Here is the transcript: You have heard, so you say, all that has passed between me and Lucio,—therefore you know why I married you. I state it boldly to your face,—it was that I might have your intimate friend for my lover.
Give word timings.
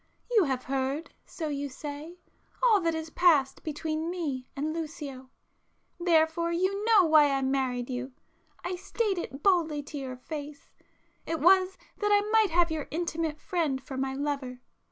You 0.31 0.45
have 0.45 0.63
heard, 0.63 1.13
so 1.27 1.47
you 1.49 1.69
say, 1.69 2.17
all 2.63 2.81
that 2.81 2.95
has 2.95 3.11
passed 3.11 3.61
between 3.61 4.09
me 4.09 4.49
and 4.55 4.73
Lucio,—therefore 4.73 6.51
you 6.51 6.83
know 6.85 7.03
why 7.05 7.29
I 7.31 7.43
married 7.43 7.87
you. 7.87 8.11
I 8.63 8.77
state 8.77 9.19
it 9.19 9.43
boldly 9.43 9.83
to 9.83 9.99
your 9.99 10.17
face,—it 10.17 11.39
was 11.39 11.77
that 11.99 12.11
I 12.11 12.27
might 12.31 12.49
have 12.49 12.71
your 12.71 12.87
intimate 12.89 13.39
friend 13.39 13.79
for 13.79 13.95
my 13.95 14.15
lover. 14.15 14.61